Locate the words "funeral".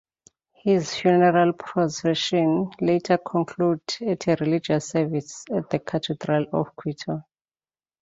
0.95-1.53